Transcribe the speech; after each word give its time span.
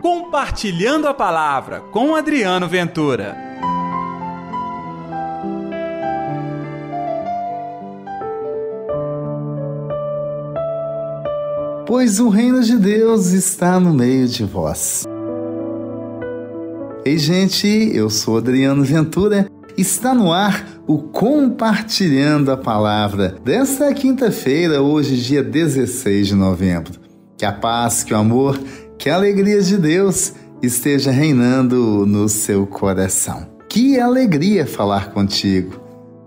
Compartilhando 0.00 1.08
a 1.08 1.14
Palavra 1.14 1.80
com 1.90 2.14
Adriano 2.14 2.68
Ventura. 2.68 3.36
Pois 11.84 12.20
o 12.20 12.28
reino 12.28 12.62
de 12.62 12.76
Deus 12.76 13.32
está 13.32 13.80
no 13.80 13.92
meio 13.92 14.28
de 14.28 14.44
vós. 14.44 15.04
Ei, 17.04 17.18
gente, 17.18 17.66
eu 17.66 18.08
sou 18.08 18.38
Adriano 18.38 18.84
Ventura. 18.84 19.50
Está 19.76 20.14
no 20.14 20.32
ar 20.32 20.64
o 20.86 20.98
Compartilhando 20.98 22.52
a 22.52 22.56
Palavra 22.56 23.36
desta 23.44 23.92
quinta-feira, 23.92 24.80
hoje, 24.80 25.16
dia 25.16 25.42
16 25.42 26.28
de 26.28 26.34
novembro. 26.34 27.00
Que 27.36 27.44
a 27.44 27.52
paz, 27.52 28.04
que 28.04 28.12
o 28.12 28.16
amor, 28.16 28.58
que 28.98 29.08
a 29.08 29.14
alegria 29.14 29.62
de 29.62 29.78
Deus 29.78 30.32
esteja 30.60 31.12
reinando 31.12 32.04
no 32.04 32.28
seu 32.28 32.66
coração. 32.66 33.46
Que 33.68 33.98
alegria 34.00 34.66
falar 34.66 35.12
contigo. 35.12 35.80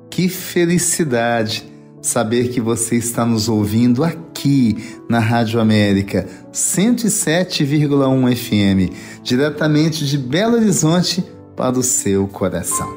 Que 0.09 0.29
felicidade 0.29 1.69
saber 2.01 2.49
que 2.49 2.61
você 2.61 2.95
está 2.95 3.25
nos 3.25 3.49
ouvindo 3.49 4.03
aqui 4.03 4.97
na 5.07 5.19
Rádio 5.19 5.59
América 5.59 6.27
107,1 6.51 8.35
FM, 8.35 8.93
diretamente 9.21 10.05
de 10.05 10.17
Belo 10.17 10.55
Horizonte 10.55 11.23
para 11.55 11.77
o 11.77 11.83
seu 11.83 12.27
coração. 12.27 12.89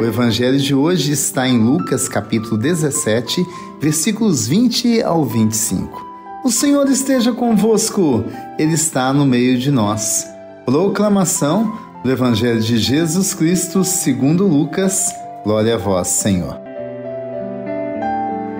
O 0.00 0.04
evangelho 0.04 0.58
de 0.58 0.74
hoje 0.74 1.12
está 1.12 1.46
em 1.46 1.58
Lucas 1.58 2.08
capítulo 2.08 2.58
17, 2.58 3.46
versículos 3.80 4.48
20 4.48 5.02
ao 5.02 5.24
25. 5.24 6.11
O 6.44 6.50
Senhor 6.50 6.90
esteja 6.90 7.32
convosco, 7.32 8.24
Ele 8.58 8.72
está 8.72 9.12
no 9.12 9.24
meio 9.24 9.56
de 9.56 9.70
nós. 9.70 10.26
Proclamação 10.64 11.78
do 12.02 12.10
Evangelho 12.10 12.60
de 12.60 12.78
Jesus 12.78 13.32
Cristo 13.32 13.84
segundo 13.84 14.44
Lucas. 14.44 15.14
Glória 15.44 15.76
a 15.76 15.78
vós, 15.78 16.08
Senhor. 16.08 16.60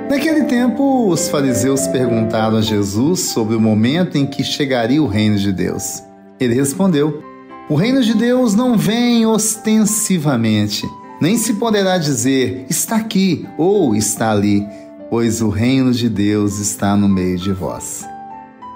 Naquele 0.08 0.44
tempo, 0.44 1.08
os 1.08 1.28
fariseus 1.28 1.88
perguntaram 1.88 2.58
a 2.58 2.62
Jesus 2.62 3.18
sobre 3.32 3.56
o 3.56 3.60
momento 3.60 4.16
em 4.16 4.26
que 4.26 4.44
chegaria 4.44 5.02
o 5.02 5.08
reino 5.08 5.36
de 5.36 5.50
Deus. 5.52 6.04
Ele 6.38 6.54
respondeu: 6.54 7.20
O 7.68 7.74
reino 7.74 8.00
de 8.00 8.14
Deus 8.14 8.54
não 8.54 8.78
vem 8.78 9.26
ostensivamente, 9.26 10.88
nem 11.20 11.36
se 11.36 11.54
poderá 11.54 11.98
dizer 11.98 12.64
está 12.70 12.94
aqui 12.94 13.44
ou 13.58 13.96
está 13.96 14.30
ali 14.30 14.68
pois 15.12 15.42
o 15.42 15.50
reino 15.50 15.92
de 15.92 16.08
Deus 16.08 16.58
está 16.58 16.96
no 16.96 17.06
meio 17.06 17.36
de 17.36 17.52
vós. 17.52 18.02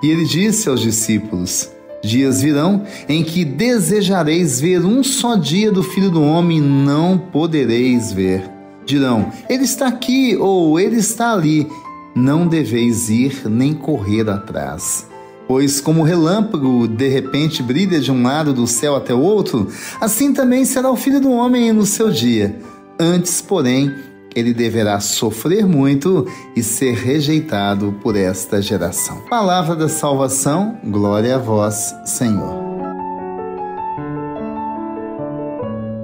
E 0.03 0.11
ele 0.11 0.27
disse 0.27 0.69
aos 0.69 0.83
discípulos: 0.83 1.71
Dias 2.05 2.43
virão 2.43 2.83
em 3.09 3.25
que 3.25 3.43
desejareis 3.43 4.61
ver 4.61 4.85
um 4.85 5.03
só 5.03 5.35
dia 5.35 5.73
do 5.73 5.83
Filho 5.83 6.11
do 6.11 6.23
Homem, 6.23 6.61
não 6.61 7.17
podereis 7.17 8.13
ver. 8.13 8.45
Dirão: 8.85 9.33
Ele 9.49 9.65
está 9.65 9.87
aqui 9.87 10.37
ou 10.37 10.79
ele 10.79 10.97
está 10.97 11.33
ali. 11.33 11.67
Não 12.15 12.47
deveis 12.47 13.09
ir 13.09 13.49
nem 13.49 13.73
correr 13.73 14.29
atrás. 14.29 15.07
Pois, 15.49 15.81
como 15.81 16.03
o 16.03 16.05
relâmpago 16.05 16.87
de 16.87 17.09
repente 17.09 17.63
brilha 17.63 17.99
de 17.99 18.13
um 18.13 18.23
lado 18.23 18.53
do 18.53 18.67
céu 18.67 18.95
até 18.95 19.15
o 19.15 19.21
outro, 19.21 19.69
assim 20.03 20.35
também 20.35 20.67
será 20.67 20.91
o 20.91 20.97
Filho 20.97 21.19
do 21.19 21.31
Homem 21.31 21.73
no 21.73 21.87
seu 21.87 22.11
dia. 22.11 22.59
Antes, 23.01 23.41
porém, 23.41 23.91
ele 24.37 24.53
deverá 24.53 25.01
sofrer 25.01 25.67
muito 25.67 26.27
e 26.55 26.63
ser 26.63 26.95
rejeitado 26.95 27.95
por 28.03 28.15
esta 28.15 28.61
geração. 28.61 29.23
Palavra 29.31 29.75
da 29.75 29.89
salvação, 29.89 30.77
glória 30.85 31.37
a 31.37 31.39
vós, 31.39 31.95
Senhor. 32.05 32.55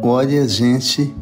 Olha, 0.03 0.49
gente, 0.49 1.15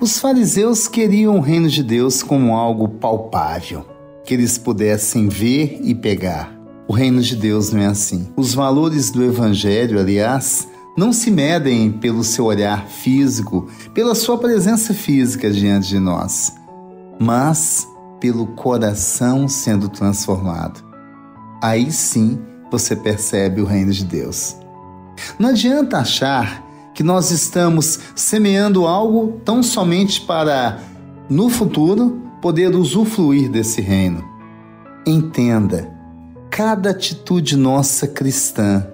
os 0.00 0.18
fariseus 0.18 0.88
queriam 0.88 1.36
o 1.36 1.40
reino 1.40 1.68
de 1.68 1.82
Deus 1.82 2.22
como 2.22 2.56
algo 2.56 2.88
palpável, 2.88 3.86
que 4.24 4.34
eles 4.34 4.58
pudessem 4.58 5.28
ver 5.28 5.78
e 5.82 5.94
pegar. 5.94 6.52
O 6.88 6.92
reino 6.92 7.20
de 7.20 7.36
Deus 7.36 7.72
não 7.72 7.80
é 7.80 7.86
assim. 7.86 8.28
Os 8.36 8.52
valores 8.52 9.10
do 9.10 9.22
Evangelho, 9.22 10.00
aliás, 10.00 10.66
não 10.98 11.12
se 11.12 11.30
medem 11.30 11.92
pelo 11.92 12.24
seu 12.24 12.46
olhar 12.46 12.88
físico, 12.88 13.68
pela 13.94 14.16
sua 14.16 14.36
presença 14.36 14.92
física 14.92 15.48
diante 15.48 15.86
de 15.90 16.00
nós, 16.00 16.52
mas 17.20 17.86
pelo 18.18 18.48
coração 18.48 19.46
sendo 19.46 19.88
transformado. 19.88 20.82
Aí 21.62 21.92
sim 21.92 22.40
você 22.68 22.96
percebe 22.96 23.60
o 23.60 23.64
reino 23.64 23.92
de 23.92 24.04
Deus. 24.04 24.56
Não 25.38 25.50
adianta 25.50 25.98
achar 25.98 26.66
que 26.92 27.04
nós 27.04 27.30
estamos 27.30 28.00
semeando 28.16 28.84
algo 28.84 29.40
tão 29.44 29.62
somente 29.62 30.20
para, 30.22 30.80
no 31.30 31.48
futuro, 31.48 32.20
poder 32.42 32.74
usufruir 32.74 33.48
desse 33.48 33.80
reino. 33.80 34.24
Entenda, 35.06 35.92
cada 36.50 36.90
atitude 36.90 37.56
nossa 37.56 38.08
cristã 38.08 38.84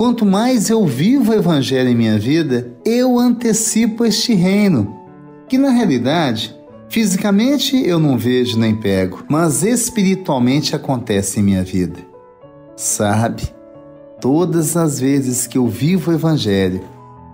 Quanto 0.00 0.24
mais 0.24 0.70
eu 0.70 0.86
vivo 0.86 1.30
o 1.30 1.34
Evangelho 1.34 1.90
em 1.90 1.94
minha 1.94 2.18
vida, 2.18 2.72
eu 2.86 3.18
antecipo 3.18 4.02
este 4.02 4.32
reino, 4.32 4.96
que 5.46 5.58
na 5.58 5.68
realidade, 5.68 6.56
fisicamente 6.88 7.76
eu 7.86 7.98
não 7.98 8.16
vejo 8.16 8.58
nem 8.58 8.74
pego, 8.74 9.22
mas 9.28 9.62
espiritualmente 9.62 10.74
acontece 10.74 11.38
em 11.38 11.42
minha 11.42 11.62
vida. 11.62 11.98
Sabe, 12.74 13.42
todas 14.22 14.74
as 14.74 14.98
vezes 14.98 15.46
que 15.46 15.58
eu 15.58 15.68
vivo 15.68 16.10
o 16.10 16.14
Evangelho, 16.14 16.80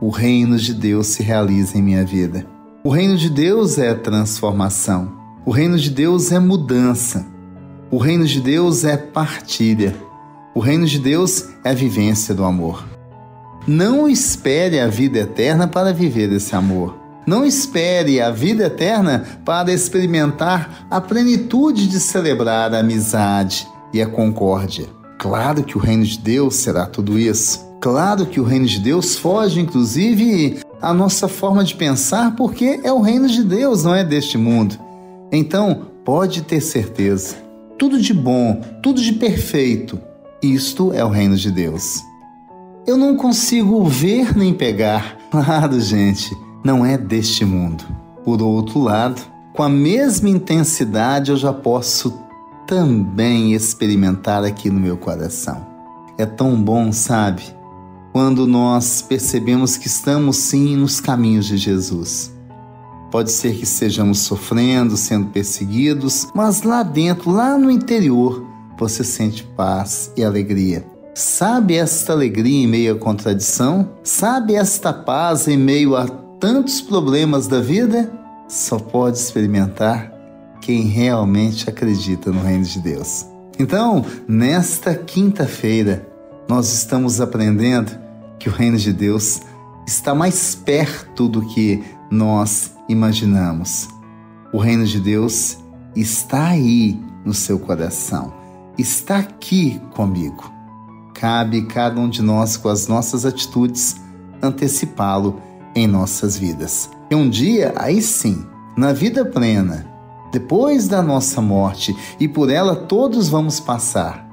o 0.01 0.11
reino 0.11 0.59
de 0.59 0.75
Deus 0.75 1.07
se 1.07 1.23
realiza 1.23 1.79
em 1.79 1.83
minha 1.83 2.05
vida. 2.05 2.45
O 2.83 2.91
reino 2.91 3.17
de 3.17 3.31
Deus 3.31 3.79
é 3.79 3.95
transformação, 3.95 5.13
o 5.45 5.53
reino 5.53 5.79
de 5.79 5.89
Deus 5.89 6.33
é 6.33 6.41
mudança, 6.41 7.25
o 7.93 7.97
reino 7.97 8.25
de 8.25 8.41
Deus 8.41 8.83
é 8.83 8.97
partilha. 8.97 10.06
O 10.57 10.61
reino 10.61 10.87
de 10.87 10.99
Deus 10.99 11.51
é 11.63 11.69
a 11.69 11.75
vivência 11.75 12.35
do 12.35 12.43
amor. 12.43 12.83
Não 13.67 14.09
espere 14.09 14.81
a 14.81 14.87
vida 14.87 15.19
eterna 15.19 15.69
para 15.69 15.93
viver 15.93 16.33
esse 16.33 16.57
amor. 16.57 16.97
Não 17.27 17.45
espere 17.45 18.23
a 18.23 18.31
vida 18.31 18.65
eterna 18.65 19.23
para 19.45 19.71
experimentar 19.71 20.87
a 20.91 20.99
plenitude 20.99 21.87
de 21.87 22.01
celebrar 22.01 22.73
a 22.73 22.79
amizade 22.79 23.69
e 23.93 24.01
a 24.01 24.07
concórdia. 24.07 24.87
Claro 25.19 25.63
que 25.63 25.77
o 25.77 25.81
reino 25.81 26.05
de 26.05 26.19
Deus 26.19 26.55
será 26.55 26.87
tudo 26.87 27.19
isso. 27.19 27.63
Claro 27.79 28.25
que 28.25 28.41
o 28.41 28.45
reino 28.45 28.65
de 28.65 28.81
Deus 28.81 29.15
foge, 29.19 29.61
inclusive, 29.61 30.61
a 30.81 30.95
nossa 30.95 31.29
forma 31.29 31.63
de 31.65 31.75
pensar, 31.75 32.35
porque 32.35 32.81
é 32.83 32.91
o 32.91 33.03
reino 33.03 33.29
de 33.29 33.45
Deus, 33.45 33.85
não 33.85 33.95
é 33.95 34.03
deste 34.03 34.39
mundo. 34.39 34.79
Então, 35.31 35.83
pode 36.03 36.41
ter 36.41 36.63
certeza, 36.63 37.37
tudo 37.79 38.01
de 38.01 38.15
bom, 38.15 38.63
tudo 38.83 39.03
de 39.03 39.13
perfeito 39.13 40.01
isto 40.43 40.93
é 40.93 41.05
o 41.05 41.09
reino 41.09 41.37
de 41.37 41.51
Deus. 41.51 42.03
Eu 42.87 42.97
não 42.97 43.17
consigo 43.17 43.85
ver 43.85 44.37
nem 44.37 44.55
pegar. 44.55 45.17
Claro, 45.29 45.79
gente, 45.81 46.35
não 46.65 46.87
é 46.87 46.97
deste 46.97 47.45
mundo. 47.45 47.85
Por 48.25 48.41
outro 48.41 48.81
lado, 48.81 49.21
com 49.53 49.63
a 49.63 49.69
mesma 49.69 50.31
intensidade 50.31 51.31
eu 51.31 51.37
já 51.37 51.53
posso 51.53 52.19
também 52.67 53.53
experimentar 53.53 54.45
aqui 54.45 54.71
no 54.71 54.81
meu 54.81 54.97
coração. 54.97 55.67
É 56.17 56.25
tão 56.25 56.57
bom, 56.57 56.91
sabe? 56.93 57.43
Quando 58.13 58.47
nós 58.47 59.03
percebemos 59.03 59.77
que 59.77 59.89
estamos 59.89 60.37
sim 60.37 60.77
nos 60.77 61.01
caminhos 61.01 61.47
de 61.47 61.57
Jesus. 61.57 62.33
Pode 63.11 63.31
ser 63.31 63.55
que 63.55 63.65
estejamos 63.65 64.21
sofrendo, 64.21 64.97
sendo 64.97 65.27
perseguidos, 65.27 66.29
mas 66.35 66.63
lá 66.63 66.83
dentro, 66.83 67.31
lá 67.31 67.59
no 67.59 67.71
interior, 67.71 68.46
você 68.79 69.03
sente 69.03 69.43
paz 69.43 70.13
e 70.17 70.25
alegria. 70.25 70.85
Sabe 71.15 71.77
esta 71.77 72.13
alegria 72.13 72.65
em 72.65 72.67
meio 72.67 72.95
à 72.95 72.99
contradição? 72.99 73.91
Sabe 74.05 74.55
esta 74.55 74.93
paz 74.93 75.49
em 75.49 75.57
meio 75.57 75.97
a 75.97 76.07
tantos 76.07 76.83
problemas 76.83 77.47
da 77.47 77.59
vida? 77.59 78.13
Só 78.47 78.79
pode 78.79 79.17
experimentar 79.17 80.13
quem 80.61 80.83
realmente 80.83 81.71
acredita 81.71 82.31
no 82.31 82.43
reino 82.43 82.65
de 82.65 82.81
Deus. 82.81 83.25
Então, 83.59 84.05
nesta 84.29 84.95
quinta-feira, 84.95 86.07
nós 86.47 86.71
estamos 86.73 87.19
aprendendo 87.19 87.93
que 88.39 88.51
o 88.51 88.53
reino 88.53 88.77
de 88.77 88.93
Deus 88.93 89.41
está 89.87 90.15
mais 90.15 90.55
perto 90.55 91.29
do 91.29 91.41
que 91.47 91.83
nós 92.11 92.73
imaginamos. 92.91 93.89
O 94.53 94.59
reino 94.59 94.85
de 94.85 95.01
Deus 95.01 95.57
está 95.95 96.49
aí 96.49 97.01
no 97.25 97.33
seu 97.33 97.59
coração 97.59 98.46
está 98.79 99.19
aqui 99.19 99.81
comigo. 99.95 100.51
Cabe 101.15 101.63
cada 101.63 102.01
um 102.01 102.09
de 102.09 102.23
nós, 102.23 102.57
com 102.57 102.69
as 102.69 102.89
nossas 102.89 103.25
atitudes, 103.25 103.97
antecipá-lo 104.43 105.41
em 105.75 105.87
nossas 105.87 106.37
vidas. 106.37 106.91
E 107.11 107.15
um 107.15 107.29
dia, 107.29 107.73
aí 107.77 108.03
sim, 108.03 108.45
na 108.77 108.93
vida 108.93 109.25
plena, 109.25 109.87
depois 110.33 110.89
da 110.89 111.03
nossa 111.03 111.41
morte, 111.41 111.97
e 112.21 112.29
por 112.29 112.51
ela 112.51 112.77
todos 112.77 113.29
vamos 113.29 113.61
passar, 113.61 114.27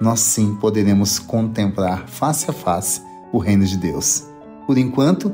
nós 0.00 0.20
sim 0.20 0.54
poderemos 0.54 1.18
contemplar 1.18 2.08
face 2.08 2.50
a 2.50 2.52
face 2.52 3.02
o 3.32 3.38
reino 3.38 3.64
de 3.64 3.76
Deus. 3.76 4.24
Por 4.66 4.76
enquanto, 4.78 5.32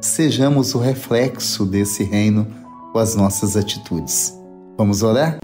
sejamos 0.00 0.74
o 0.74 0.78
reflexo 0.78 1.64
desse 1.64 2.04
reino 2.04 2.46
com 2.92 2.98
as 2.98 3.14
nossas 3.14 3.56
atitudes. 3.56 4.34
Vamos 4.76 5.02
orar? 5.02 5.38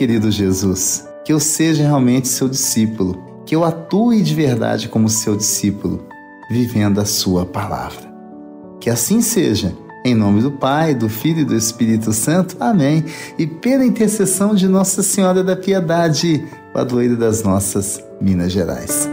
Querido 0.00 0.30
Jesus, 0.30 1.06
que 1.26 1.30
eu 1.30 1.38
seja 1.38 1.82
realmente 1.82 2.26
seu 2.26 2.48
discípulo, 2.48 3.22
que 3.44 3.54
eu 3.54 3.62
atue 3.62 4.22
de 4.22 4.34
verdade 4.34 4.88
como 4.88 5.10
seu 5.10 5.36
discípulo, 5.36 6.06
vivendo 6.50 7.02
a 7.02 7.04
sua 7.04 7.44
palavra. 7.44 8.10
Que 8.80 8.88
assim 8.88 9.20
seja. 9.20 9.76
Em 10.02 10.14
nome 10.14 10.40
do 10.40 10.52
Pai, 10.52 10.94
do 10.94 11.06
Filho 11.10 11.40
e 11.40 11.44
do 11.44 11.54
Espírito 11.54 12.14
Santo. 12.14 12.56
Amém. 12.58 13.04
E 13.38 13.46
pela 13.46 13.84
intercessão 13.84 14.54
de 14.54 14.66
Nossa 14.66 15.02
Senhora 15.02 15.44
da 15.44 15.54
Piedade, 15.54 16.46
padroeira 16.72 17.14
das 17.14 17.42
nossas 17.42 18.02
Minas 18.22 18.50
Gerais. 18.52 19.06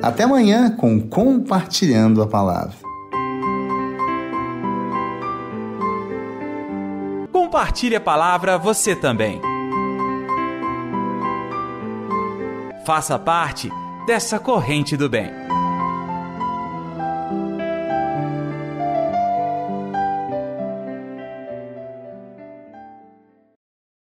Até 0.00 0.22
amanhã 0.22 0.70
com 0.70 1.00
Compartilhando 1.00 2.22
a 2.22 2.26
Palavra. 2.28 2.85
Compartilhe 7.56 7.96
a 7.96 8.00
palavra 8.02 8.58
você 8.58 8.94
também. 8.94 9.40
Faça 12.84 13.18
parte 13.18 13.70
dessa 14.06 14.38
corrente 14.38 14.94
do 14.94 15.08
bem. 15.08 15.55